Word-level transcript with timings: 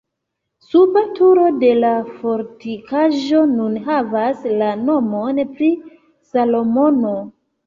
Suba 0.67 1.01
turo 1.17 1.43
de 1.63 1.67
la 1.81 1.91
fortikaĵo 2.21 3.43
nun 3.51 3.77
havas 3.91 4.43
la 4.63 4.71
nomon 4.87 5.45
pri 5.53 5.71
Salomono. 6.33 7.15